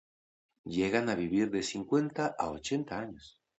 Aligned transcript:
Llegan 0.77 1.11
a 1.11 1.15
vivir 1.19 1.51
de 1.57 1.61
cincuenta 1.69 2.33
a 2.39 2.49
ochenta 2.49 2.97
años. 2.99 3.39